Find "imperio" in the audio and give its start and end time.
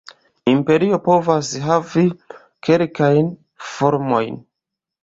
0.51-0.99